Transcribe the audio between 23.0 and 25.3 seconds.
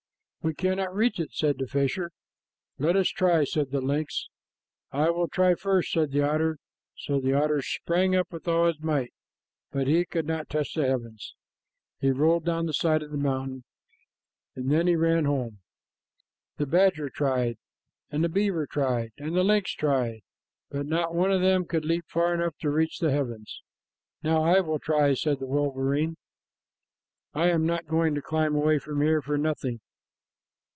heavens. "Now I will try,"